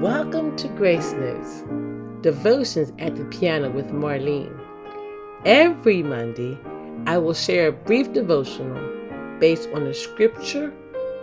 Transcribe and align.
Welcome 0.00 0.56
to 0.56 0.68
Grace 0.68 1.12
Notes, 1.12 1.62
Devotions 2.22 2.90
at 2.98 3.16
the 3.16 3.24
Piano 3.26 3.68
with 3.68 3.88
Marlene. 3.88 4.58
Every 5.44 6.02
Monday, 6.02 6.58
I 7.04 7.18
will 7.18 7.34
share 7.34 7.68
a 7.68 7.72
brief 7.72 8.10
devotional 8.14 8.80
based 9.40 9.68
on 9.74 9.86
a 9.86 9.92
scripture 9.92 10.72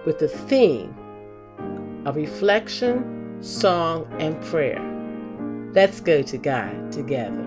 with 0.06 0.22
a 0.22 0.28
theme 0.28 0.96
of 2.06 2.18
reflection, 2.18 3.40
song, 3.42 4.06
and 4.20 4.40
prayer. 4.44 4.80
Let's 5.74 6.00
go 6.00 6.22
to 6.22 6.38
God 6.38 6.92
together. 6.92 7.47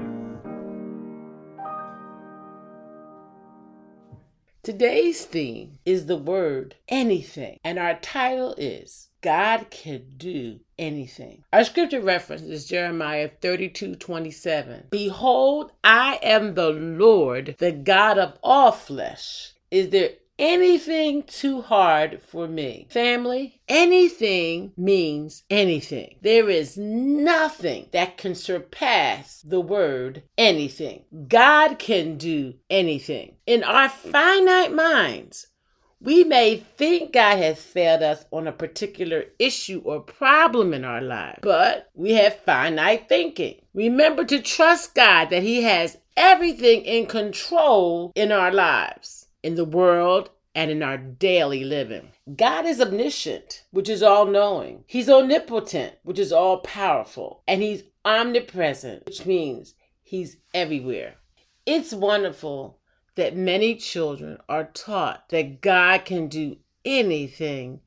Today's 4.62 5.24
theme 5.24 5.79
is 5.86 6.04
the 6.04 6.18
word 6.18 6.74
anything, 6.86 7.58
and 7.64 7.79
our 7.79 7.98
title 8.00 8.54
is 8.58 9.08
God 9.22 9.70
can 9.70 10.04
do 10.18 10.61
anything. 10.79 11.44
Our 11.50 11.64
scripture 11.64 12.02
reference 12.02 12.43
is 12.43 12.66
Jeremiah 12.66 13.30
32 13.40 13.94
27. 13.94 14.88
Behold, 14.90 15.72
I 15.82 16.18
am 16.22 16.52
the 16.54 16.68
Lord, 16.68 17.57
the 17.58 17.72
God 17.72 18.18
of 18.18 18.38
all 18.43 18.72
flesh. 18.72 19.54
Is 19.71 19.88
there 19.88 20.11
anything 20.40 21.22
too 21.25 21.61
hard 21.61 22.22
for 22.22 22.49
me. 22.49 22.89
Family, 22.90 23.61
anything 23.68 24.72
means 24.76 25.44
anything. 25.50 26.16
There 26.22 26.49
is 26.49 26.79
nothing 26.79 27.89
that 27.93 28.16
can 28.16 28.35
surpass 28.35 29.43
the 29.43 29.61
word 29.61 30.22
anything. 30.39 31.04
God 31.29 31.79
can 31.79 32.16
do 32.16 32.55
anything. 32.70 33.36
In 33.47 33.62
our 33.62 33.91
finite 33.91 34.72
minds, 34.72 35.47
we 36.00 36.25
may 36.25 36.56
think 36.56 37.12
God 37.12 37.36
has 37.36 37.61
failed 37.61 38.02
us 38.02 38.25
on 38.33 38.47
a 38.47 38.52
particular 38.52 39.27
issue 39.38 39.83
or 39.84 40.00
problem 40.00 40.72
in 40.72 40.83
our 40.83 41.02
lives, 41.02 41.41
but 41.42 41.91
we 41.94 42.12
have 42.12 42.41
finite 42.41 43.06
thinking. 43.06 43.61
Remember 43.74 44.24
to 44.24 44.41
trust 44.41 44.94
God 44.94 45.28
that 45.28 45.42
He 45.42 45.62
has 45.62 45.98
everything 46.16 46.86
in 46.86 47.05
control 47.05 48.12
in 48.14 48.33
our 48.33 48.50
lives 48.50 49.19
in 49.42 49.55
the 49.55 49.64
world, 49.64 50.30
and 50.55 50.70
in 50.70 50.83
our 50.83 50.98
daily 50.98 51.64
living. 51.64 52.10
God 52.36 52.66
is 52.66 52.80
omniscient, 52.80 53.64
which 53.70 53.88
is 53.88 54.02
all 54.02 54.27
knowing. 54.27 54.84
He's 54.86 55.08
omnipotent, 55.08 55.94
which 56.02 56.19
is 56.19 56.33
all 56.33 56.58
powerful. 56.58 57.42
And 57.46 57.62
He's 57.62 57.84
omnipresent, 58.05 59.06
which 59.06 59.27
means 59.27 59.74
He's 60.02 60.38
everywhere. 60.52 61.16
It's 61.66 61.92
wonderful 61.92 62.78
that 63.14 63.36
many 63.36 63.77
children 63.77 64.38
are 64.48 64.64
taught 64.64 65.28
that 65.28 65.61
God 65.61 66.05
can 66.05 66.28
do 66.28 66.56
anything 66.84 67.80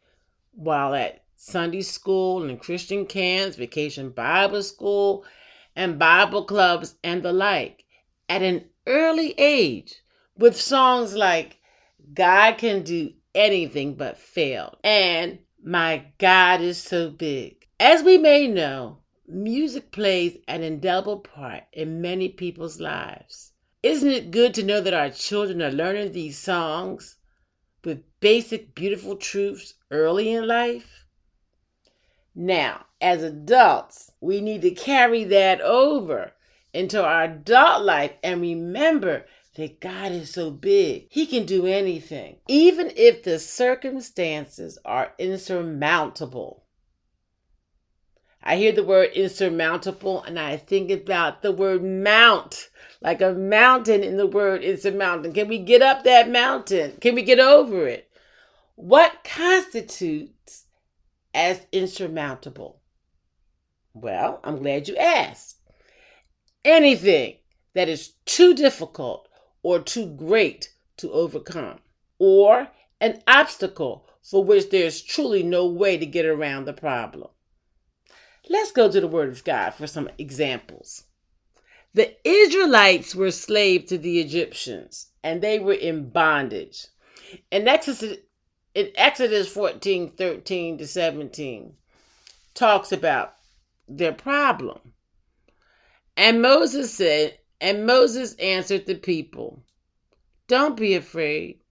while 0.51 0.93
at 0.93 1.23
Sunday 1.35 1.81
school 1.81 2.43
and 2.43 2.59
Christian 2.59 3.05
camps, 3.05 3.57
vacation 3.57 4.11
Bible 4.11 4.63
school, 4.63 5.25
and 5.75 5.99
Bible 5.99 6.45
clubs 6.45 6.95
and 7.03 7.23
the 7.23 7.33
like 7.33 7.83
at 8.29 8.41
an 8.41 8.65
early 8.85 9.33
age 9.37 10.02
with 10.37 10.59
songs 10.59 11.15
like 11.15 11.59
God 12.13 12.57
can 12.57 12.83
do 12.83 13.13
anything 13.33 13.95
but 13.95 14.17
fail. 14.17 14.77
And 14.83 15.39
my 15.63 16.05
God 16.17 16.61
is 16.61 16.77
so 16.77 17.09
big. 17.09 17.67
As 17.79 18.03
we 18.03 18.17
may 18.17 18.47
know, 18.47 18.99
music 19.27 19.91
plays 19.91 20.37
an 20.47 20.63
indelible 20.63 21.19
part 21.19 21.63
in 21.71 22.01
many 22.01 22.29
people's 22.29 22.79
lives. 22.79 23.51
Isn't 23.81 24.11
it 24.11 24.31
good 24.31 24.53
to 24.55 24.63
know 24.63 24.81
that 24.81 24.93
our 24.93 25.09
children 25.09 25.61
are 25.61 25.71
learning 25.71 26.11
these 26.11 26.37
songs 26.37 27.17
with 27.83 28.03
basic, 28.19 28.75
beautiful 28.75 29.17
truths 29.17 29.73
early 29.91 30.31
in 30.31 30.47
life? 30.47 31.05
Now, 32.35 32.85
as 33.01 33.21
adults, 33.21 34.11
we 34.21 34.41
need 34.41 34.61
to 34.61 34.71
carry 34.71 35.23
that 35.25 35.61
over 35.61 36.33
into 36.73 37.03
our 37.03 37.23
adult 37.25 37.83
life 37.83 38.13
and 38.23 38.41
remember 38.41 39.25
that 39.55 39.79
God 39.79 40.11
is 40.11 40.31
so 40.31 40.49
big. 40.49 41.07
He 41.09 41.25
can 41.25 41.45
do 41.45 41.65
anything, 41.65 42.37
even 42.47 42.91
if 42.95 43.23
the 43.23 43.37
circumstances 43.39 44.77
are 44.83 45.13
insurmountable. 45.19 46.63
I 48.41 48.57
hear 48.57 48.71
the 48.71 48.83
word 48.83 49.11
insurmountable 49.13 50.23
and 50.23 50.37
I 50.37 50.57
think 50.57 50.91
about 50.91 51.41
the 51.41 51.51
word 51.51 51.83
mount, 51.83 52.69
like 52.99 53.21
a 53.21 53.31
mountain 53.31 54.03
in 54.03 54.17
the 54.17 54.27
word 54.27 54.63
insurmountable. 54.63 55.33
Can 55.33 55.47
we 55.47 55.59
get 55.59 55.81
up 55.81 56.03
that 56.03 56.29
mountain? 56.29 56.97
Can 56.99 57.15
we 57.15 57.21
get 57.21 57.39
over 57.39 57.87
it? 57.87 58.09
What 58.75 59.23
constitutes 59.23 60.65
as 61.33 61.65
insurmountable? 61.71 62.81
Well, 63.93 64.41
I'm 64.43 64.57
glad 64.57 64.87
you 64.87 64.97
asked. 64.97 65.57
Anything 66.65 67.37
that 67.75 67.87
is 67.87 68.13
too 68.25 68.55
difficult 68.55 69.29
or 69.63 69.79
too 69.79 70.05
great 70.05 70.73
to 70.97 71.11
overcome, 71.11 71.79
or 72.19 72.67
an 73.01 73.23
obstacle 73.25 74.07
for 74.21 74.43
which 74.43 74.69
there 74.69 74.85
is 74.85 75.01
truly 75.01 75.43
no 75.43 75.65
way 75.65 75.97
to 75.97 76.05
get 76.05 76.25
around 76.25 76.65
the 76.65 76.73
problem. 76.73 77.29
Let's 78.49 78.71
go 78.71 78.91
to 78.91 79.01
the 79.01 79.07
Word 79.07 79.29
of 79.29 79.43
God 79.43 79.71
for 79.71 79.87
some 79.87 80.09
examples. 80.17 81.05
The 81.93 82.15
Israelites 82.27 83.15
were 83.15 83.31
slaves 83.31 83.89
to 83.89 83.97
the 83.97 84.19
Egyptians 84.19 85.11
and 85.23 85.41
they 85.41 85.59
were 85.59 85.73
in 85.73 86.09
bondage. 86.09 86.87
In 87.51 87.67
Exodus, 87.67 88.17
in 88.73 88.91
Exodus 88.95 89.47
14 89.47 90.11
13 90.11 90.77
to 90.77 90.87
17, 90.87 91.73
talks 92.53 92.91
about 92.91 93.35
their 93.87 94.13
problem. 94.13 94.93
And 96.17 96.41
Moses 96.41 96.93
said, 96.93 97.37
and 97.63 97.87
Moses 97.87 98.35
answered 98.35 98.85
the 98.85 98.95
people, 98.95 99.63
Don't 100.47 100.77
be 100.77 100.93
afraid. 100.93 101.61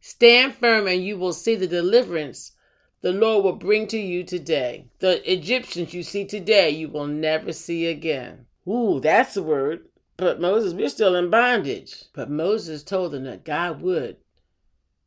Stand 0.00 0.54
firm, 0.54 0.86
and 0.86 1.02
you 1.02 1.16
will 1.16 1.32
see 1.32 1.54
the 1.54 1.66
deliverance 1.66 2.52
the 3.00 3.12
Lord 3.12 3.44
will 3.44 3.52
bring 3.52 3.86
to 3.88 3.98
you 3.98 4.24
today. 4.24 4.86
The 4.98 5.32
Egyptians 5.32 5.94
you 5.94 6.02
see 6.02 6.24
today, 6.24 6.70
you 6.70 6.88
will 6.88 7.06
never 7.06 7.52
see 7.52 7.86
again. 7.86 8.46
Ooh, 8.66 8.98
that's 9.00 9.34
the 9.34 9.42
word. 9.42 9.86
But 10.16 10.40
Moses, 10.40 10.74
we're 10.74 10.88
still 10.88 11.14
in 11.14 11.30
bondage. 11.30 12.04
But 12.12 12.28
Moses 12.28 12.82
told 12.82 13.12
them 13.12 13.22
that 13.24 13.44
God 13.44 13.80
would 13.82 14.16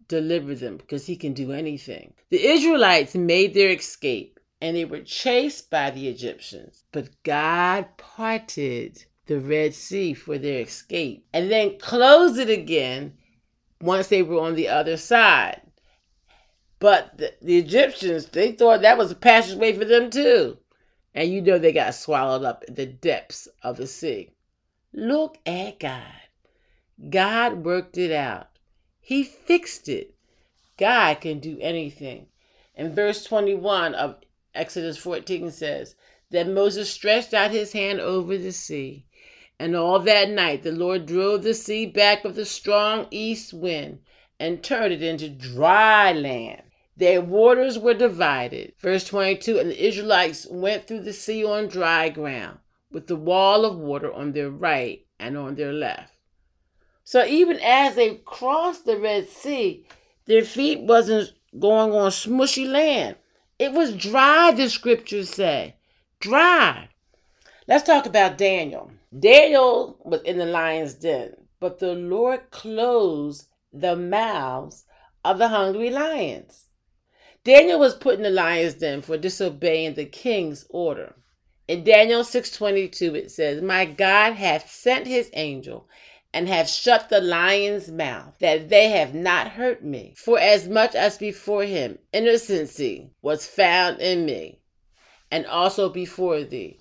deliver 0.07 0.55
them 0.55 0.77
because 0.77 1.05
he 1.05 1.17
can 1.17 1.33
do 1.33 1.51
anything. 1.51 2.13
The 2.29 2.45
Israelites 2.45 3.13
made 3.13 3.53
their 3.53 3.71
escape 3.71 4.39
and 4.61 4.77
they 4.77 4.85
were 4.85 5.01
chased 5.01 5.69
by 5.69 5.91
the 5.91 6.07
Egyptians. 6.07 6.85
But 6.93 7.09
God 7.23 7.87
parted 7.97 9.03
the 9.31 9.39
Red 9.39 9.73
Sea 9.73 10.13
for 10.13 10.37
their 10.37 10.61
escape 10.61 11.25
and 11.33 11.49
then 11.49 11.79
close 11.79 12.37
it 12.37 12.49
again 12.49 13.13
once 13.79 14.07
they 14.07 14.21
were 14.21 14.41
on 14.41 14.55
the 14.55 14.67
other 14.67 14.97
side. 14.97 15.61
But 16.79 17.17
the, 17.17 17.33
the 17.41 17.57
Egyptians, 17.57 18.25
they 18.25 18.51
thought 18.51 18.81
that 18.81 18.97
was 18.97 19.11
a 19.11 19.15
passageway 19.15 19.71
for 19.73 19.85
them 19.85 20.09
too. 20.09 20.57
And 21.15 21.31
you 21.31 21.41
know 21.41 21.57
they 21.57 21.71
got 21.71 21.95
swallowed 21.95 22.43
up 22.43 22.63
in 22.67 22.73
the 22.73 22.85
depths 22.85 23.47
of 23.63 23.77
the 23.77 23.87
sea. 23.87 24.31
Look 24.93 25.37
at 25.45 25.79
God. 25.79 26.03
God 27.09 27.63
worked 27.63 27.97
it 27.97 28.11
out. 28.11 28.49
He 28.99 29.23
fixed 29.23 29.87
it. 29.87 30.13
God 30.77 31.21
can 31.21 31.39
do 31.39 31.57
anything. 31.61 32.27
And 32.75 32.93
verse 32.93 33.23
21 33.23 33.95
of 33.95 34.17
Exodus 34.53 34.97
14 34.97 35.51
says 35.51 35.95
that 36.31 36.47
Moses 36.47 36.89
stretched 36.89 37.33
out 37.33 37.51
his 37.51 37.73
hand 37.73 37.99
over 37.99 38.37
the 38.37 38.51
sea, 38.51 39.05
and 39.61 39.75
all 39.75 39.99
that 39.99 40.27
night 40.27 40.63
the 40.63 40.71
Lord 40.71 41.05
drove 41.05 41.43
the 41.43 41.53
sea 41.53 41.85
back 41.85 42.23
with 42.23 42.35
a 42.39 42.45
strong 42.45 43.05
east 43.11 43.53
wind 43.53 43.99
and 44.39 44.63
turned 44.63 44.91
it 44.91 45.03
into 45.03 45.29
dry 45.29 46.11
land. 46.13 46.63
Their 46.97 47.21
waters 47.21 47.77
were 47.77 47.93
divided. 47.93 48.73
Verse 48.79 49.03
22 49.03 49.59
And 49.59 49.69
the 49.69 49.87
Israelites 49.87 50.47
went 50.49 50.87
through 50.87 51.01
the 51.01 51.13
sea 51.13 51.45
on 51.45 51.67
dry 51.67 52.09
ground, 52.09 52.57
with 52.89 53.05
the 53.05 53.15
wall 53.15 53.63
of 53.63 53.77
water 53.77 54.11
on 54.11 54.31
their 54.31 54.49
right 54.49 55.05
and 55.19 55.37
on 55.37 55.53
their 55.53 55.71
left. 55.71 56.15
So 57.03 57.23
even 57.23 57.59
as 57.59 57.93
they 57.93 58.15
crossed 58.15 58.85
the 58.85 58.97
Red 58.97 59.29
Sea, 59.29 59.85
their 60.25 60.43
feet 60.43 60.81
wasn't 60.81 61.33
going 61.59 61.91
on 61.91 62.09
smushy 62.09 62.67
land. 62.67 63.15
It 63.59 63.73
was 63.73 63.95
dry, 63.95 64.53
the 64.53 64.71
scriptures 64.71 65.29
say. 65.29 65.75
Dry. 66.19 66.89
Let's 67.67 67.85
talk 67.85 68.07
about 68.07 68.39
Daniel. 68.39 68.91
Daniel 69.17 69.99
was 70.05 70.21
in 70.21 70.37
the 70.37 70.45
lion's 70.45 70.93
den, 70.93 71.35
but 71.59 71.79
the 71.79 71.93
Lord 71.93 72.49
closed 72.51 73.47
the 73.73 73.95
mouths 73.95 74.85
of 75.25 75.37
the 75.37 75.49
hungry 75.49 75.89
lions. 75.89 76.67
Daniel 77.43 77.79
was 77.79 77.95
put 77.95 78.15
in 78.15 78.23
the 78.23 78.29
lion's 78.29 78.75
den 78.75 79.01
for 79.01 79.17
disobeying 79.17 79.95
the 79.95 80.05
king's 80.05 80.65
order. 80.69 81.15
In 81.67 81.83
Daniel 81.83 82.23
6:22 82.23 83.15
it 83.15 83.31
says, 83.31 83.61
"My 83.61 83.85
God 83.85 84.33
hath 84.33 84.71
sent 84.71 85.07
his 85.07 85.29
angel 85.33 85.87
and 86.33 86.47
have 86.47 86.69
shut 86.69 87.09
the 87.09 87.19
lion's 87.19 87.89
mouth, 87.89 88.37
that 88.39 88.69
they 88.69 88.89
have 88.89 89.13
not 89.13 89.49
hurt 89.49 89.83
me. 89.83 90.13
For 90.15 90.39
as 90.39 90.67
much 90.67 90.95
as 90.95 91.17
before 91.17 91.65
him 91.65 91.99
innocency 92.13 93.11
was 93.21 93.45
found 93.45 93.99
in 93.99 94.25
me, 94.25 94.59
and 95.29 95.45
also 95.45 95.89
before 95.89 96.43
thee. 96.43 96.79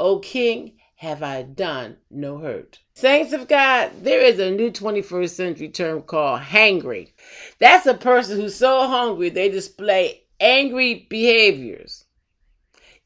O 0.00 0.18
king, 0.18 0.78
have 0.98 1.22
I 1.22 1.42
done 1.42 1.96
no 2.10 2.38
hurt. 2.38 2.80
Saints 2.94 3.32
of 3.32 3.46
God, 3.46 3.92
there 4.02 4.20
is 4.20 4.40
a 4.40 4.50
new 4.50 4.68
21st 4.68 5.30
century 5.30 5.68
term 5.68 6.02
called 6.02 6.40
hangry. 6.40 7.12
That's 7.60 7.86
a 7.86 7.94
person 7.94 8.40
who's 8.40 8.56
so 8.56 8.84
hungry 8.88 9.28
they 9.28 9.48
display 9.48 10.24
angry 10.40 11.06
behaviors. 11.08 12.04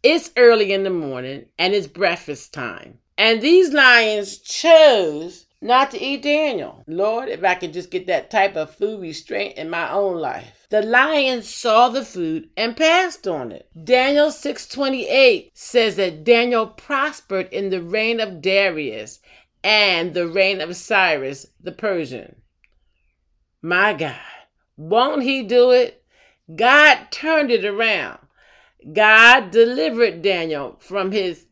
It's 0.02 0.32
early 0.38 0.72
in 0.72 0.84
the 0.84 0.90
morning 0.90 1.44
and 1.58 1.74
it's 1.74 1.86
breakfast 1.86 2.54
time. 2.54 2.98
And 3.18 3.42
these 3.42 3.74
lions 3.74 4.38
chose 4.38 5.44
not 5.62 5.92
to 5.92 6.02
eat 6.02 6.22
Daniel. 6.22 6.82
Lord, 6.88 7.28
if 7.28 7.44
I 7.44 7.54
could 7.54 7.72
just 7.72 7.90
get 7.90 8.08
that 8.08 8.30
type 8.30 8.56
of 8.56 8.74
food 8.74 9.00
restraint 9.00 9.56
in 9.56 9.70
my 9.70 9.90
own 9.90 10.16
life. 10.16 10.66
The 10.70 10.82
lions 10.82 11.48
saw 11.48 11.88
the 11.88 12.04
food 12.04 12.50
and 12.56 12.76
passed 12.76 13.28
on 13.28 13.52
it. 13.52 13.68
Daniel 13.84 14.32
6:28 14.32 15.52
says 15.54 15.96
that 15.96 16.24
Daniel 16.24 16.66
prospered 16.66 17.48
in 17.52 17.70
the 17.70 17.80
reign 17.80 18.18
of 18.18 18.42
Darius 18.42 19.20
and 19.62 20.14
the 20.14 20.26
reign 20.26 20.60
of 20.60 20.74
Cyrus 20.74 21.46
the 21.60 21.72
Persian. 21.72 22.42
My 23.62 23.92
God, 23.92 24.16
won't 24.76 25.22
he 25.22 25.44
do 25.44 25.70
it? 25.70 26.02
God 26.56 27.06
turned 27.12 27.52
it 27.52 27.64
around. 27.64 28.18
God 28.92 29.52
delivered 29.52 30.22
Daniel 30.22 30.76
from 30.80 31.12
his 31.12 31.46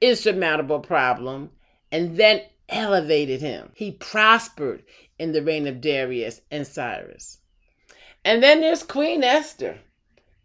insurmountable 0.00 0.80
problem 0.80 1.50
and 1.92 2.16
then 2.16 2.42
elevated 2.70 3.40
him. 3.40 3.72
He 3.74 3.90
prospered 3.90 4.84
in 5.18 5.32
the 5.32 5.42
reign 5.42 5.66
of 5.66 5.80
Darius 5.80 6.40
and 6.50 6.66
Cyrus. 6.66 7.38
And 8.24 8.42
then 8.42 8.60
there's 8.60 8.82
Queen 8.82 9.22
Esther 9.22 9.78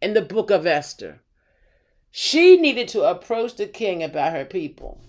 in 0.01 0.13
the 0.13 0.21
book 0.21 0.51
of 0.51 0.65
Esther. 0.65 1.21
She 2.11 2.57
needed 2.57 2.87
to 2.89 3.03
approach 3.03 3.55
the 3.55 3.67
king 3.67 4.03
about 4.03 4.33
her 4.33 4.45
people. 4.45 5.01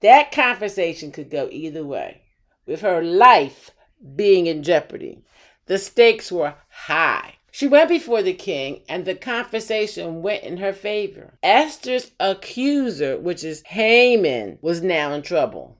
That 0.00 0.32
conversation 0.32 1.12
could 1.12 1.30
go 1.30 1.48
either 1.50 1.84
way, 1.84 2.22
with 2.66 2.80
her 2.82 3.02
life 3.02 3.70
being 4.14 4.46
in 4.46 4.62
jeopardy. 4.62 5.24
The 5.66 5.78
stakes 5.78 6.30
were 6.30 6.54
high. 6.68 7.34
She 7.50 7.68
went 7.68 7.88
before 7.88 8.22
the 8.22 8.34
king, 8.34 8.82
and 8.88 9.04
the 9.04 9.14
conversation 9.14 10.22
went 10.22 10.42
in 10.42 10.56
her 10.56 10.72
favor. 10.72 11.38
Esther's 11.42 12.10
accuser, 12.18 13.16
which 13.18 13.44
is 13.44 13.62
Haman, 13.66 14.58
was 14.60 14.82
now 14.82 15.12
in 15.12 15.22
trouble 15.22 15.78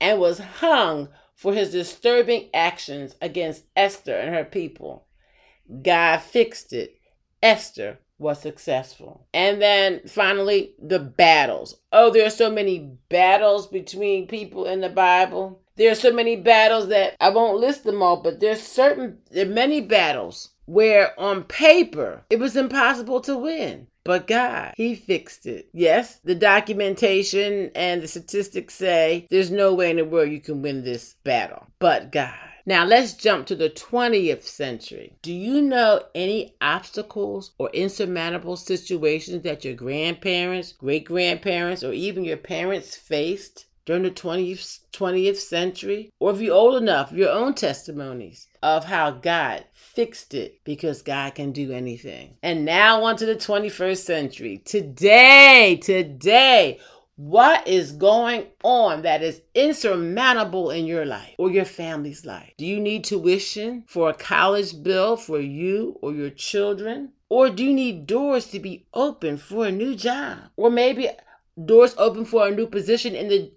and 0.00 0.18
was 0.18 0.38
hung 0.38 1.08
for 1.34 1.54
his 1.54 1.72
disturbing 1.72 2.48
actions 2.52 3.14
against 3.20 3.64
Esther 3.76 4.14
and 4.14 4.34
her 4.34 4.44
people. 4.44 5.06
God 5.82 6.18
fixed 6.18 6.72
it. 6.72 6.96
Esther 7.42 7.98
was 8.18 8.40
successful. 8.40 9.26
And 9.32 9.60
then 9.60 10.02
finally, 10.06 10.74
the 10.78 10.98
battles. 10.98 11.76
Oh, 11.92 12.10
there 12.10 12.26
are 12.26 12.30
so 12.30 12.50
many 12.50 12.96
battles 13.08 13.66
between 13.66 14.28
people 14.28 14.66
in 14.66 14.80
the 14.80 14.90
Bible. 14.90 15.62
There 15.76 15.90
are 15.90 15.96
so 15.96 16.12
many 16.12 16.36
battles 16.36 16.88
that 16.88 17.16
I 17.20 17.30
won't 17.30 17.58
list 17.58 17.84
them 17.84 18.02
all, 18.02 18.22
but 18.22 18.40
there's 18.40 18.62
certain 18.62 19.18
there 19.30 19.46
are 19.46 19.48
many 19.48 19.80
battles 19.80 20.50
where 20.70 21.18
on 21.18 21.42
paper 21.42 22.22
it 22.30 22.38
was 22.38 22.56
impossible 22.56 23.20
to 23.22 23.36
win. 23.36 23.88
But 24.04 24.26
God, 24.26 24.74
He 24.76 24.94
fixed 24.94 25.44
it. 25.46 25.68
Yes, 25.72 26.20
the 26.24 26.34
documentation 26.34 27.70
and 27.74 28.00
the 28.00 28.08
statistics 28.08 28.74
say 28.74 29.26
there's 29.30 29.50
no 29.50 29.74
way 29.74 29.90
in 29.90 29.96
the 29.96 30.04
world 30.04 30.30
you 30.30 30.40
can 30.40 30.62
win 30.62 30.84
this 30.84 31.16
battle. 31.24 31.66
But 31.78 32.12
God. 32.12 32.34
Now 32.66 32.84
let's 32.84 33.14
jump 33.14 33.46
to 33.46 33.56
the 33.56 33.70
20th 33.70 34.42
century. 34.42 35.14
Do 35.22 35.32
you 35.32 35.60
know 35.60 36.04
any 36.14 36.54
obstacles 36.60 37.52
or 37.58 37.70
insurmountable 37.70 38.56
situations 38.56 39.42
that 39.42 39.64
your 39.64 39.74
grandparents, 39.74 40.72
great 40.72 41.04
grandparents, 41.04 41.82
or 41.82 41.92
even 41.92 42.24
your 42.24 42.36
parents 42.36 42.94
faced 42.94 43.66
during 43.90 44.04
the 44.04 44.10
20th, 44.12 44.78
20th 44.92 45.34
century? 45.34 46.12
Or 46.20 46.30
if 46.30 46.40
you're 46.40 46.54
old 46.54 46.80
enough, 46.80 47.10
your 47.10 47.30
own 47.30 47.54
testimonies 47.54 48.46
of 48.62 48.84
how 48.84 49.10
God 49.10 49.64
fixed 49.72 50.32
it 50.32 50.60
because 50.62 51.02
God 51.02 51.34
can 51.34 51.50
do 51.50 51.72
anything. 51.72 52.36
And 52.40 52.64
now 52.64 53.02
on 53.02 53.16
to 53.16 53.26
the 53.26 53.34
21st 53.34 53.96
century. 53.96 54.58
Today, 54.58 55.80
today, 55.82 56.78
what 57.16 57.66
is 57.66 57.90
going 57.90 58.46
on 58.62 59.02
that 59.02 59.24
is 59.24 59.42
insurmountable 59.56 60.70
in 60.70 60.86
your 60.86 61.04
life 61.04 61.34
or 61.36 61.50
your 61.50 61.64
family's 61.64 62.24
life? 62.24 62.52
Do 62.58 62.66
you 62.66 62.78
need 62.78 63.02
tuition 63.02 63.82
for 63.88 64.10
a 64.10 64.14
college 64.14 64.84
bill 64.84 65.16
for 65.16 65.40
you 65.40 65.98
or 66.00 66.12
your 66.12 66.30
children? 66.30 67.10
Or 67.28 67.50
do 67.50 67.64
you 67.64 67.72
need 67.72 68.06
doors 68.06 68.46
to 68.52 68.60
be 68.60 68.86
open 68.94 69.36
for 69.36 69.66
a 69.66 69.72
new 69.72 69.96
job? 69.96 70.38
Or 70.56 70.70
maybe 70.70 71.08
doors 71.64 71.96
open 71.98 72.24
for 72.24 72.46
a 72.46 72.54
new 72.54 72.68
position 72.68 73.16
in 73.16 73.26
the 73.26 73.50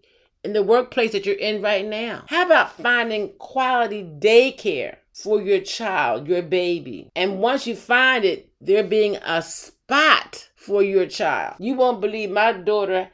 in 0.44 0.54
the 0.54 0.64
workplace 0.64 1.12
that 1.14 1.26
you're 1.26 1.36
in 1.36 1.62
right 1.62 1.86
now? 1.86 2.26
How 2.28 2.46
about 2.46 2.78
finding 2.78 3.34
quality 3.40 4.04
daycare 4.04 4.98
for 5.14 5.42
your 5.42 5.62
child, 5.62 6.28
your 6.28 6.42
baby? 6.42 7.12
And 7.16 7.40
once 7.40 7.68
you 7.68 7.76
find 7.76 8.26
it, 8.26 8.50
there 8.60 8.84
being 8.84 9.18
a 9.18 9.42
spot 9.42 10.50
for 10.56 10.82
your 10.82 11.06
child. 11.06 11.56
You 11.60 11.76
won't 11.76 12.02
believe 12.02 12.32
my 12.32 12.54
daughter 12.54 13.10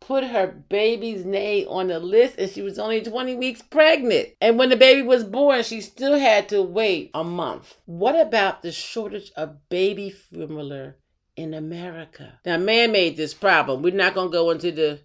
put 0.00 0.24
her 0.24 0.46
baby's 0.46 1.24
name 1.24 1.66
on 1.68 1.88
the 1.88 1.98
list 1.98 2.36
and 2.38 2.50
she 2.50 2.62
was 2.62 2.78
only 2.78 3.02
20 3.02 3.34
weeks 3.34 3.60
pregnant. 3.62 4.28
And 4.40 4.58
when 4.58 4.68
the 4.68 4.76
baby 4.76 5.02
was 5.02 5.24
born, 5.24 5.62
she 5.62 5.80
still 5.80 6.18
had 6.18 6.48
to 6.50 6.62
wait 6.62 7.10
a 7.12 7.24
month. 7.24 7.76
What 7.86 8.18
about 8.18 8.62
the 8.62 8.72
shortage 8.72 9.32
of 9.36 9.68
baby 9.68 10.10
formula 10.10 10.94
in 11.34 11.54
America? 11.54 12.38
Now, 12.44 12.56
man 12.56 12.92
made 12.92 13.16
this 13.16 13.34
problem. 13.34 13.82
We're 13.82 13.94
not 13.94 14.14
going 14.14 14.28
to 14.28 14.32
go 14.32 14.50
into 14.50 14.70
the 14.70 15.00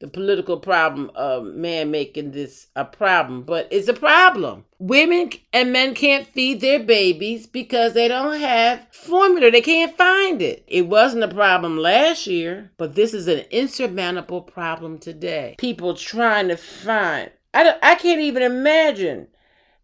the 0.00 0.08
political 0.08 0.58
problem 0.58 1.10
of 1.14 1.44
man 1.44 1.90
making 1.90 2.30
this 2.30 2.68
a 2.74 2.84
problem, 2.86 3.42
but 3.42 3.68
it's 3.70 3.86
a 3.86 3.92
problem. 3.92 4.64
Women 4.78 5.30
and 5.52 5.72
men 5.72 5.94
can't 5.94 6.26
feed 6.26 6.62
their 6.62 6.80
babies 6.80 7.46
because 7.46 7.92
they 7.92 8.08
don't 8.08 8.40
have 8.40 8.86
formula. 8.90 9.50
They 9.50 9.60
can't 9.60 9.96
find 9.96 10.40
it. 10.40 10.64
It 10.66 10.86
wasn't 10.86 11.24
a 11.24 11.28
problem 11.28 11.76
last 11.76 12.26
year, 12.26 12.72
but 12.78 12.94
this 12.94 13.12
is 13.12 13.28
an 13.28 13.44
insurmountable 13.50 14.40
problem 14.40 14.98
today. 14.98 15.54
People 15.58 15.94
trying 15.94 16.48
to 16.48 16.56
find. 16.56 17.30
I, 17.52 17.74
I 17.82 17.94
can't 17.96 18.22
even 18.22 18.42
imagine 18.42 19.28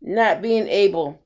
not 0.00 0.40
being 0.40 0.66
able 0.66 1.20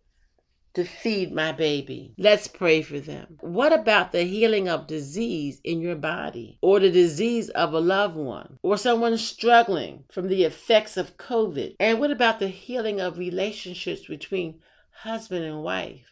to 0.75 0.85
feed 0.85 1.33
my 1.33 1.53
baby. 1.53 2.15
Let's 2.17 2.47
pray 2.47 2.83
for 2.83 3.01
them. 3.01 3.39
What 3.41 3.73
about 3.73 4.13
the 4.13 4.23
healing 4.23 4.69
of 4.69 4.87
disease 4.87 5.61
in 5.65 5.81
your 5.81 5.97
body 5.97 6.59
or 6.63 6.79
the 6.79 6.91
disease 6.91 7.49
of 7.51 7.73
a 7.73 7.81
loved 7.81 8.17
one 8.17 8.59
or 8.63 8.77
someone 8.77 9.19
struggling 9.19 10.05
from 10.13 10.29
the 10.29 10.45
effects 10.45 10.97
of 10.97 11.17
COVID? 11.17 11.75
And 11.81 11.99
what 11.99 12.11
about 12.11 12.39
the 12.39 12.49
healing 12.49 13.01
of 13.01 13.19
relationships 13.19 14.07
between 14.07 14.61
husband 15.03 15.45
and 15.45 15.63
wife, 15.63 16.07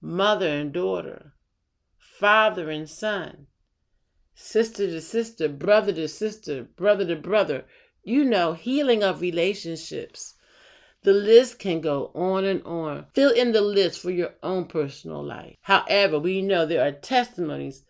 mother 0.00 0.48
and 0.48 0.72
daughter, 0.72 1.34
father 1.98 2.68
and 2.70 2.88
son, 2.88 3.46
sister 4.34 4.86
to 4.88 5.00
sister, 5.00 5.48
brother 5.48 5.92
to 5.92 6.08
sister, 6.08 6.64
brother 6.64 7.06
to 7.06 7.16
brother? 7.16 7.64
You 8.02 8.24
know, 8.24 8.54
healing 8.54 9.04
of 9.04 9.20
relationships 9.20 10.34
the 11.02 11.12
list 11.12 11.58
can 11.58 11.80
go 11.80 12.10
on 12.14 12.44
and 12.44 12.62
on. 12.64 13.06
Fill 13.12 13.32
in 13.32 13.52
the 13.52 13.60
list 13.60 14.00
for 14.00 14.10
your 14.10 14.34
own 14.42 14.66
personal 14.66 15.22
life. 15.22 15.56
However, 15.62 16.18
we 16.18 16.42
know 16.42 16.64
there 16.64 16.86
are 16.86 16.92
testimonies 16.92 17.82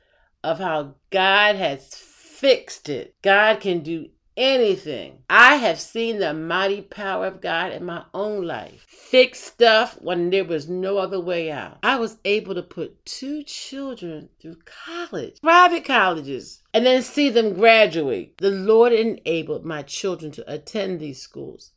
of 0.43 0.59
how 0.59 0.95
God 1.11 1.57
has 1.57 1.95
fixed 1.95 2.89
it. 2.89 3.15
God 3.23 3.61
can 3.61 3.81
do 3.81 4.09
anything. 4.37 5.19
I 5.29 5.57
have 5.57 5.79
seen 5.79 6.19
the 6.19 6.33
mighty 6.33 6.81
power 6.81 7.27
of 7.27 7.43
God 7.43 7.73
in 7.73 7.85
my 7.85 8.05
own 8.15 8.47
life. 8.47 8.87
Fix 8.89 9.41
stuff 9.41 9.99
when 10.01 10.31
there 10.31 10.45
was 10.45 10.69
no 10.69 10.97
other 10.97 11.21
way 11.21 11.51
out. 11.51 11.79
I 11.83 11.97
was 11.97 12.17
able 12.25 12.55
to 12.55 12.63
put 12.63 13.05
two 13.05 13.43
children 13.43 14.31
through 14.41 14.57
college, 14.65 15.41
private 15.43 15.85
colleges, 15.85 16.63
and 16.73 16.87
then 16.87 17.03
see 17.03 17.29
them 17.29 17.53
graduate. 17.53 18.39
The 18.39 18.51
Lord 18.51 18.93
enabled 18.93 19.67
my 19.67 19.83
children 19.83 20.33
to 20.33 20.53
attend 20.53 20.99
these 20.99 21.21
schools 21.21 21.73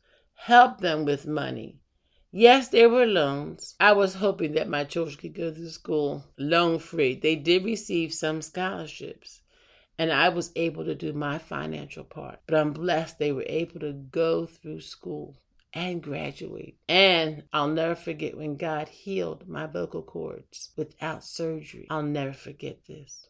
help 0.46 0.80
them 0.80 1.04
with 1.04 1.26
money. 1.26 1.76
Yes, 2.30 2.68
there 2.68 2.88
were 2.88 3.04
loans. 3.04 3.74
I 3.80 3.92
was 3.94 4.14
hoping 4.14 4.52
that 4.52 4.68
my 4.68 4.84
children 4.84 5.16
could 5.16 5.34
go 5.34 5.50
to 5.52 5.70
school 5.70 6.22
loan 6.38 6.78
free. 6.78 7.18
They 7.18 7.34
did 7.34 7.64
receive 7.64 8.14
some 8.14 8.40
scholarships, 8.40 9.40
and 9.98 10.12
I 10.12 10.28
was 10.28 10.52
able 10.54 10.84
to 10.84 10.94
do 10.94 11.12
my 11.12 11.38
financial 11.38 12.04
part. 12.04 12.38
But 12.46 12.60
I'm 12.60 12.72
blessed 12.72 13.18
they 13.18 13.32
were 13.32 13.46
able 13.48 13.80
to 13.80 13.92
go 13.92 14.46
through 14.46 14.82
school 14.82 15.34
and 15.72 16.00
graduate. 16.00 16.76
And 16.88 17.42
I'll 17.52 17.66
never 17.66 17.96
forget 17.96 18.36
when 18.36 18.56
God 18.56 18.88
healed 18.88 19.48
my 19.48 19.66
vocal 19.66 20.02
cords 20.02 20.70
without 20.76 21.24
surgery. 21.24 21.88
I'll 21.90 22.04
never 22.04 22.32
forget 22.32 22.86
this. 22.86 23.28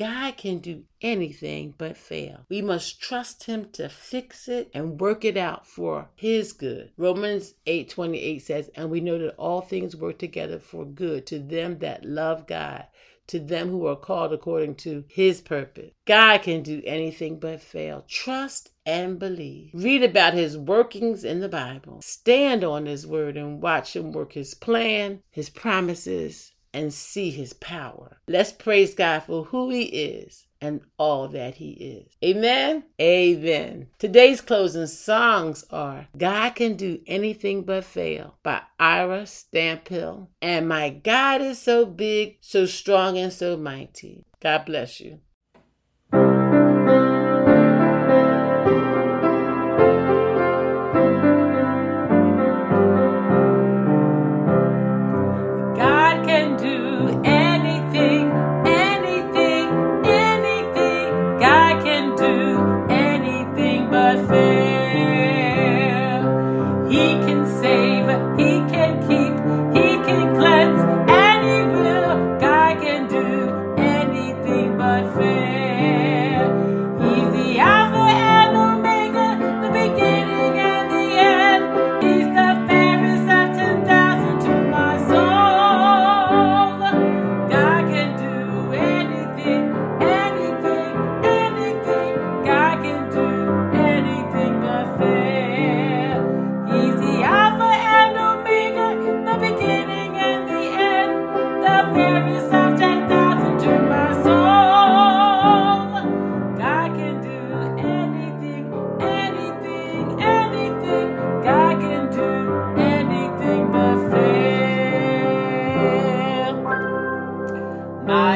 God 0.00 0.38
can 0.38 0.60
do 0.60 0.84
anything 1.02 1.74
but 1.76 1.94
fail. 1.94 2.46
We 2.48 2.62
must 2.62 3.02
trust 3.02 3.44
him 3.44 3.68
to 3.72 3.90
fix 3.90 4.48
it 4.48 4.70
and 4.72 4.98
work 4.98 5.26
it 5.26 5.36
out 5.36 5.66
for 5.66 6.08
his 6.16 6.54
good. 6.54 6.92
Romans 6.96 7.52
8:28 7.66 8.40
says, 8.40 8.70
"And 8.74 8.90
we 8.90 9.00
know 9.00 9.18
that 9.18 9.36
all 9.36 9.60
things 9.60 9.94
work 9.94 10.16
together 10.16 10.58
for 10.58 10.86
good 10.86 11.26
to 11.26 11.38
them 11.38 11.80
that 11.80 12.06
love 12.06 12.46
God, 12.46 12.86
to 13.26 13.38
them 13.38 13.68
who 13.68 13.86
are 13.86 13.94
called 13.94 14.32
according 14.32 14.74
to 14.74 15.04
his 15.06 15.40
purpose. 15.40 15.92
God 16.04 16.38
can 16.42 16.62
do 16.62 16.82
anything 16.84 17.38
but 17.38 17.60
fail. 17.60 18.04
Trust 18.08 18.72
and 18.84 19.20
believe. 19.20 19.70
Read 19.72 20.02
about 20.02 20.34
his 20.34 20.58
workings 20.58 21.24
in 21.24 21.38
the 21.38 21.48
Bible. 21.48 22.00
Stand 22.02 22.64
on 22.64 22.86
his 22.86 23.06
word 23.06 23.36
and 23.36 23.62
watch 23.62 23.94
him 23.94 24.10
work 24.10 24.32
his 24.32 24.54
plan, 24.54 25.22
his 25.30 25.48
promises, 25.48 26.49
and 26.72 26.92
see 26.92 27.30
his 27.30 27.52
power. 27.52 28.18
Let's 28.28 28.52
praise 28.52 28.94
God 28.94 29.20
for 29.24 29.44
who 29.44 29.70
he 29.70 29.82
is 29.82 30.46
and 30.60 30.80
all 30.98 31.28
that 31.28 31.54
he 31.54 31.70
is. 31.70 32.16
Amen. 32.24 32.84
Amen. 33.00 33.88
Today's 33.98 34.40
closing 34.40 34.86
songs 34.86 35.64
are 35.70 36.08
God 36.16 36.50
Can 36.50 36.76
Do 36.76 37.00
Anything 37.06 37.62
But 37.62 37.84
Fail 37.84 38.36
by 38.42 38.62
Ira 38.78 39.22
Stanphill 39.22 40.28
and 40.42 40.68
My 40.68 40.90
God 40.90 41.40
is 41.40 41.58
So 41.58 41.86
Big, 41.86 42.38
So 42.40 42.66
Strong, 42.66 43.18
and 43.18 43.32
So 43.32 43.56
Mighty. 43.56 44.24
God 44.40 44.66
bless 44.66 45.00
you. 45.00 45.20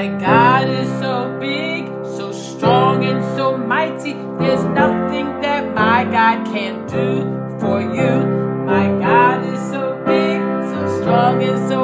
My 0.05 0.21
God 0.21 0.69
is 0.69 0.89
so 1.01 1.39
big, 1.41 1.87
so 2.05 2.31
strong, 2.31 3.07
and 3.07 3.25
so 3.39 3.57
mighty. 3.57 4.13
There's 4.39 4.63
nothing 4.65 5.41
that 5.41 5.75
my 5.75 6.05
God 6.05 6.45
can't 6.53 6.87
do 6.87 7.23
for 7.59 7.81
you. 7.81 8.27
My 8.67 8.87
God 9.01 9.47
is 9.47 9.59
so 9.71 9.99
big, 10.05 10.43
so 10.69 11.01
strong, 11.01 11.43
and 11.43 11.69
so 11.71 11.84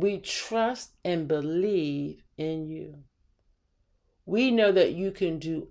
we 0.00 0.18
trust 0.18 0.92
and 1.04 1.26
believe 1.26 2.22
in 2.36 2.68
you. 2.68 3.02
We 4.24 4.52
know 4.52 4.70
that 4.70 4.92
you 4.92 5.10
can 5.10 5.40
do 5.40 5.70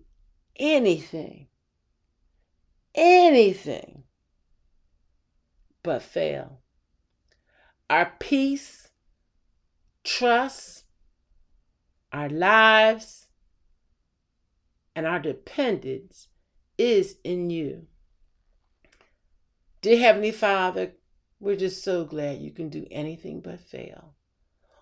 anything, 0.58 1.48
anything 2.94 4.04
but 5.82 6.02
fail. 6.02 6.60
Our 7.90 8.12
peace, 8.20 8.90
trust, 10.04 10.84
our 12.12 12.28
lives, 12.28 13.28
and 14.94 15.06
our 15.06 15.20
dependence 15.20 16.28
is 16.78 17.16
in 17.24 17.50
you. 17.50 17.88
Dear 19.82 20.00
Heavenly 20.00 20.32
Father, 20.32 20.92
we're 21.40 21.56
just 21.56 21.82
so 21.82 22.04
glad 22.04 22.42
you 22.42 22.52
can 22.52 22.68
do 22.68 22.86
anything 22.92 23.40
but 23.40 23.62
fail. 23.62 24.17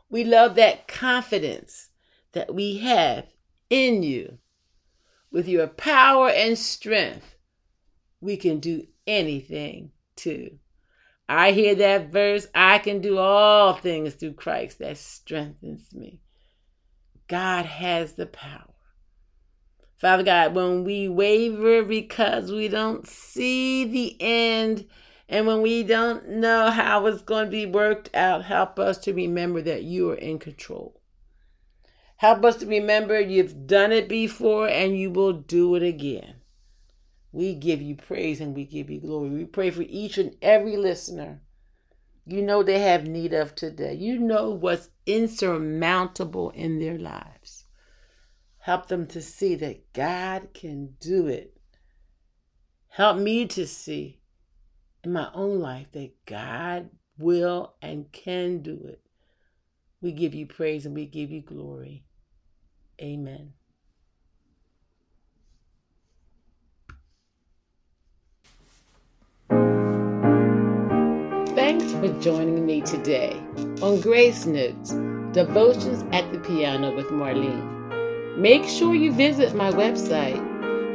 We 0.10 0.24
love 0.24 0.56
that 0.56 0.88
confidence 0.88 1.90
that 2.34 2.54
we 2.54 2.78
have 2.78 3.28
in 3.70 4.04
you. 4.04 4.38
With 5.32 5.48
your 5.48 5.68
power 5.68 6.30
and 6.30 6.58
strength, 6.58 7.36
we 8.22 8.38
can 8.38 8.60
do 8.60 8.88
anything 9.06 9.92
too. 10.16 10.60
I 11.28 11.52
hear 11.52 11.76
that 11.76 12.12
verse 12.12 12.48
I 12.54 12.78
can 12.78 13.02
do 13.02 13.18
all 13.18 13.74
things 13.74 14.14
through 14.14 14.34
Christ 14.34 14.80
that 14.80 14.98
strengthens 14.98 15.94
me. 15.94 16.22
God 17.28 17.66
has 17.66 18.14
the 18.14 18.28
power. 18.28 18.74
Father 19.98 20.24
God, 20.24 20.54
when 20.54 20.84
we 20.84 21.10
waver 21.10 21.84
because 21.84 22.52
we 22.52 22.68
don't 22.68 23.08
see 23.08 23.86
the 23.86 24.16
end 24.20 24.88
and 25.28 25.48
when 25.48 25.62
we 25.62 25.84
don't 25.84 26.28
know 26.28 26.70
how 26.70 27.06
it's 27.08 27.22
going 27.22 27.46
to 27.46 27.52
be 27.52 27.66
worked 27.66 28.16
out, 28.16 28.46
help 28.46 28.78
us 28.78 28.98
to 29.00 29.14
remember 29.14 29.62
that 29.64 29.84
you 29.84 30.12
are 30.12 30.16
in 30.16 30.38
control. 30.38 31.02
Help 32.18 32.46
us 32.46 32.58
to 32.58 32.66
remember 32.66 33.20
you've 33.20 33.68
done 33.68 33.92
it 33.92 34.08
before 34.08 34.70
and 34.70 34.98
you 34.98 35.10
will 35.10 35.34
do 35.34 35.76
it 35.76 35.84
again. 35.84 36.36
We 37.32 37.56
give 37.56 37.82
you 37.82 37.96
praise 37.96 38.40
and 38.40 38.56
we 38.56 38.66
give 38.66 38.90
you 38.90 39.02
glory. 39.02 39.30
We 39.30 39.46
pray 39.46 39.72
for 39.72 39.82
each 39.82 40.18
and 40.18 40.36
every 40.42 40.78
listener. 40.78 41.42
You 42.26 42.42
know 42.42 42.64
they 42.64 42.80
have 42.80 43.06
need 43.08 43.34
of 43.34 43.56
today. 43.56 43.96
You 43.96 44.18
know 44.20 44.52
what's 44.52 44.90
insurmountable 45.06 46.52
in 46.52 46.80
their 46.80 46.98
lives. 46.98 47.66
Help 48.60 48.88
them 48.88 49.06
to 49.08 49.22
see 49.22 49.56
that 49.56 49.92
God 49.94 50.50
can 50.54 50.96
do 51.00 51.28
it. 51.28 51.58
Help 52.88 53.18
me 53.18 53.46
to 53.48 53.68
see 53.68 54.15
in 55.06 55.14
my 55.14 55.30
own 55.34 55.60
life 55.60 55.88
that 55.94 56.12
God 56.26 56.90
will 57.18 57.76
and 57.82 58.12
can 58.12 58.62
do 58.62 58.78
it. 58.86 59.00
We 60.02 60.12
give 60.12 60.36
you 60.36 60.46
praise 60.46 60.86
and 60.86 60.94
we 60.96 61.06
give 61.06 61.32
you 61.32 61.40
glory. 61.42 62.04
Amen. 63.02 63.54
Thanks 71.56 71.94
for 71.94 72.10
joining 72.22 72.66
me 72.66 72.82
today 72.82 73.42
on 73.82 74.02
Grace 74.02 74.46
Notes 74.46 74.92
Devotions 75.32 76.04
at 76.12 76.30
the 76.32 76.40
Piano 76.40 76.94
with 76.96 77.08
Marlene. 77.08 78.38
Make 78.38 78.66
sure 78.66 78.94
you 78.94 79.12
visit 79.14 79.56
my 79.56 79.72
website, 79.72 80.44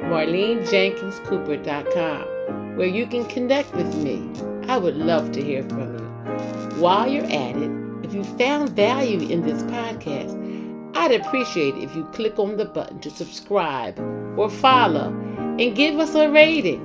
marlenejenkinscooper.com, 0.04 2.39
where 2.80 2.88
you 2.88 3.06
can 3.06 3.26
connect 3.26 3.74
with 3.74 3.94
me. 3.96 4.26
I 4.66 4.78
would 4.78 4.96
love 4.96 5.32
to 5.32 5.44
hear 5.44 5.62
from 5.64 5.98
you. 5.98 6.80
While 6.80 7.10
you're 7.10 7.24
at 7.24 7.54
it, 7.54 7.70
if 8.02 8.14
you 8.14 8.24
found 8.38 8.70
value 8.70 9.28
in 9.28 9.42
this 9.42 9.62
podcast, 9.64 10.96
I'd 10.96 11.12
appreciate 11.12 11.74
if 11.74 11.94
you 11.94 12.04
click 12.14 12.38
on 12.38 12.56
the 12.56 12.64
button 12.64 12.98
to 13.00 13.10
subscribe 13.10 13.98
or 14.38 14.48
follow 14.48 15.08
and 15.58 15.76
give 15.76 15.98
us 15.98 16.14
a 16.14 16.30
rating 16.30 16.80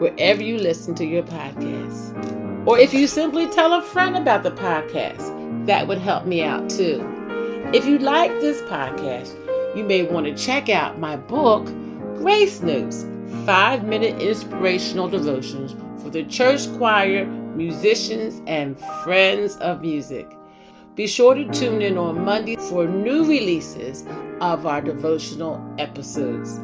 wherever 0.00 0.42
you 0.42 0.58
listen 0.58 0.94
to 0.96 1.06
your 1.06 1.22
podcast. 1.22 2.66
Or 2.66 2.78
if 2.78 2.92
you 2.92 3.06
simply 3.06 3.46
tell 3.46 3.72
a 3.72 3.80
friend 3.80 4.18
about 4.18 4.42
the 4.42 4.50
podcast, 4.50 5.64
that 5.64 5.88
would 5.88 5.96
help 5.96 6.26
me 6.26 6.42
out 6.42 6.68
too. 6.68 7.02
If 7.72 7.86
you 7.86 7.96
like 8.00 8.32
this 8.42 8.60
podcast, 8.68 9.34
you 9.74 9.82
may 9.82 10.02
want 10.02 10.26
to 10.26 10.34
check 10.34 10.68
out 10.68 10.98
my 10.98 11.16
book, 11.16 11.64
Grace 12.18 12.60
Notes 12.60 13.06
Five 13.46 13.84
Minute 13.84 14.20
Inspirational 14.20 15.08
Devotions 15.08 15.76
for 16.02 16.10
the 16.10 16.24
Church 16.24 16.70
Choir, 16.76 17.26
Musicians, 17.26 18.42
and 18.46 18.76
Friends 19.04 19.56
of 19.58 19.82
Music. 19.82 20.28
Be 20.96 21.06
sure 21.06 21.34
to 21.34 21.48
tune 21.52 21.80
in 21.80 21.96
on 21.96 22.24
Monday 22.24 22.56
for 22.56 22.88
new 22.88 23.24
releases 23.24 24.04
of 24.40 24.66
our 24.66 24.80
devotional 24.80 25.64
episodes. 25.78 26.58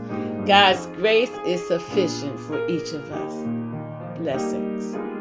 God's 0.44 0.86
grace 0.98 1.30
is 1.46 1.66
sufficient 1.68 2.38
for 2.40 2.66
each 2.68 2.92
of 2.92 3.12
us. 3.12 4.18
Blessings. 4.18 5.15